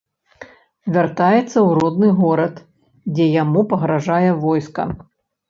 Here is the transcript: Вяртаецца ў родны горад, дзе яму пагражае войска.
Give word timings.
Вяртаецца 0.95 1.43
ў 1.43 1.67
родны 1.79 2.09
горад, 2.21 2.55
дзе 3.13 3.29
яму 3.43 3.67
пагражае 3.75 4.31
войска. 4.49 4.83